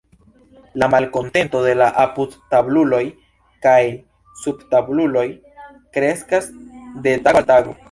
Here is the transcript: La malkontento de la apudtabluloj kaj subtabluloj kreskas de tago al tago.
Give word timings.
La 0.83 0.87
malkontento 0.93 1.61
de 1.65 1.73
la 1.81 1.89
apudtabluloj 2.03 3.03
kaj 3.67 3.77
subtabluloj 4.45 5.27
kreskas 5.99 6.53
de 7.07 7.17
tago 7.29 7.45
al 7.47 7.51
tago. 7.57 7.79